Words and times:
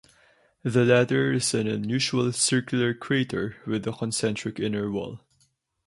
The 0.63 0.83
latter 0.83 1.31
is 1.31 1.53
an 1.53 1.67
unusual 1.67 2.31
circular 2.31 2.91
crater 2.95 3.57
with 3.67 3.85
a 3.87 3.91
concentric 3.91 4.59
inner 4.59 4.89
wall. 4.89 5.19